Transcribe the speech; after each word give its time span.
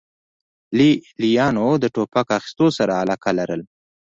لې 0.77 0.91
لیانو 1.21 1.67
د 1.83 1.83
ټوپک 1.93 2.27
اخیستو 2.37 2.65
سره 2.77 2.93
علاقه 3.01 3.31
لرله 3.39 3.65